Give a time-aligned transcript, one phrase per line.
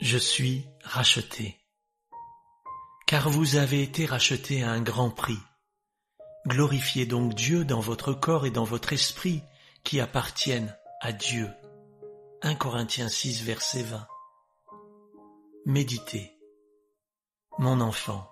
[0.00, 1.56] Je suis racheté.
[3.06, 5.38] Car vous avez été racheté à un grand prix.
[6.46, 9.42] Glorifiez donc Dieu dans votre corps et dans votre esprit
[9.84, 11.48] qui appartiennent à Dieu.
[12.42, 14.06] 1 Corinthiens 6 verset 20.
[15.64, 16.38] Méditez.
[17.58, 18.30] Mon enfant,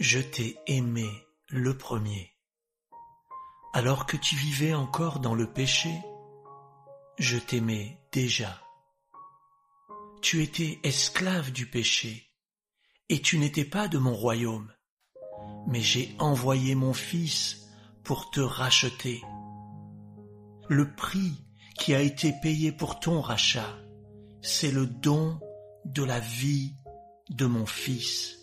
[0.00, 1.08] je t'ai aimé
[1.46, 2.32] le premier.
[3.72, 5.94] Alors que tu vivais encore dans le péché,
[7.16, 8.60] je t'aimais déjà
[10.20, 12.30] tu étais esclave du péché,
[13.08, 14.72] et tu n'étais pas de mon royaume,
[15.66, 17.68] mais j'ai envoyé mon Fils
[18.04, 19.22] pour te racheter.
[20.68, 21.32] Le prix
[21.78, 23.78] qui a été payé pour ton rachat,
[24.42, 25.40] c'est le don
[25.84, 26.74] de la vie
[27.30, 28.38] de mon Fils.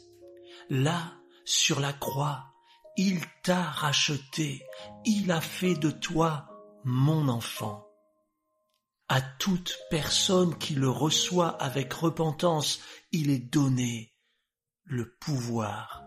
[0.70, 1.13] Là,
[1.44, 2.54] sur la croix,
[2.98, 4.66] il t'a racheté,
[5.05, 6.48] il a fait de toi
[6.84, 7.84] mon enfant
[9.08, 14.13] à toute personne qui le reçoit avec repentance, il est donné
[14.84, 16.04] le pouvoir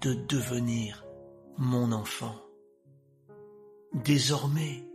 [0.00, 1.04] de devenir
[1.56, 2.40] mon enfant.
[3.94, 4.86] Désormais,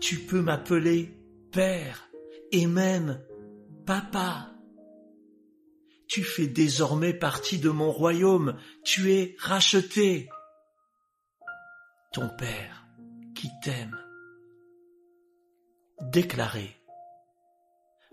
[0.00, 1.18] tu peux m'appeler
[1.50, 2.08] Père
[2.52, 3.22] et même
[3.86, 4.50] Papa.
[6.08, 10.28] Tu fais désormais partie de mon royaume, tu es racheté.
[12.12, 12.86] Ton Père
[13.34, 13.98] qui t'aime.
[16.00, 16.76] Déclaré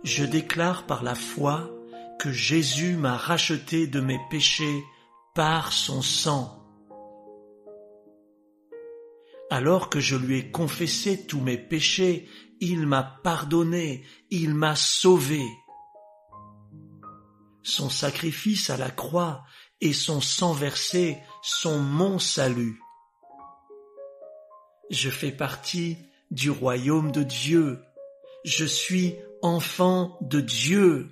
[0.04, 1.70] je déclare par la foi
[2.20, 4.84] que Jésus m'a racheté de mes péchés
[5.34, 6.58] par son sang.
[9.50, 15.42] Alors que je lui ai confessé tous mes péchés, il m'a pardonné, il m'a sauvé.
[17.64, 19.44] Son sacrifice à la croix
[19.82, 22.80] et son sang versé sont mon salut.
[24.90, 25.98] Je fais partie
[26.32, 27.80] du royaume de Dieu.
[28.46, 31.10] Je suis enfant de Dieu.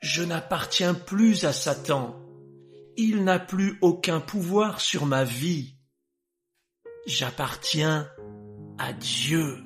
[0.00, 2.16] Je n'appartiens plus à Satan.
[2.96, 5.74] Il n'a plus aucun pouvoir sur ma vie.
[7.06, 8.08] J'appartiens
[8.78, 9.58] à Dieu.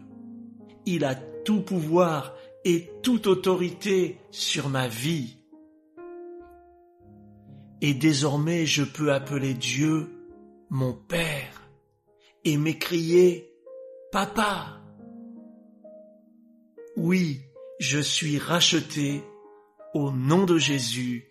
[0.86, 5.38] Il a tout pouvoir et toute autorité sur ma vie.
[7.80, 10.10] Et désormais je peux appeler Dieu
[10.70, 11.70] mon Père
[12.44, 13.52] et m'écrier
[14.10, 14.80] Papa.
[17.00, 17.42] Oui,
[17.78, 19.22] je suis racheté
[19.94, 21.28] au nom de Jésus.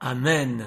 [0.00, 0.66] Amen.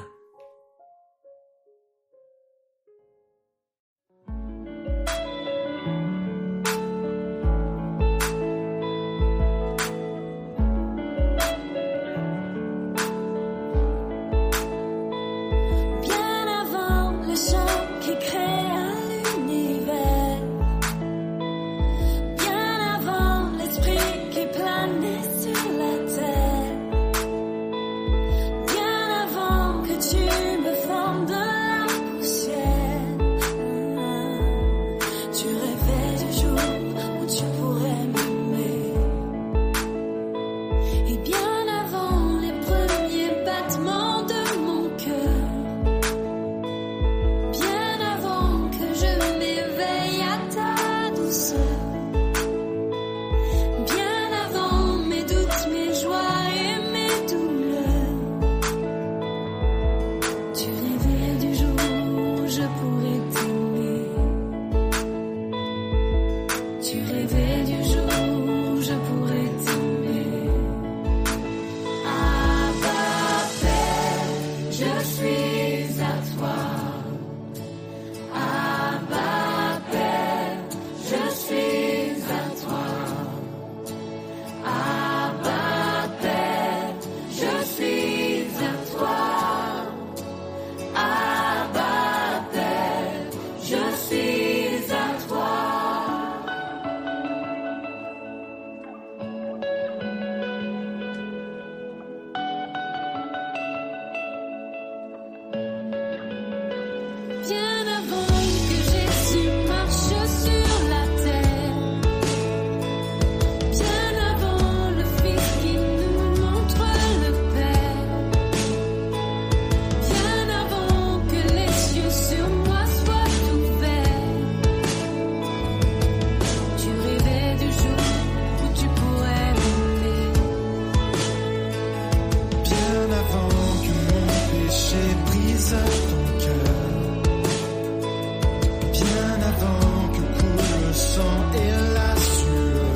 [139.00, 142.94] Bien avant que coule le sang et la sueur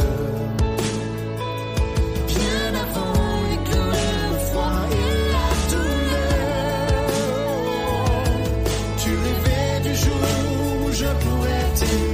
[2.27, 6.31] Bien avant et que le froid et la douleur
[8.98, 10.25] Tu rêvais du jour
[10.86, 12.10] où je pourrais t'aimer.